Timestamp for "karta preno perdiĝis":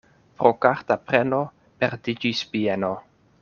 0.65-2.43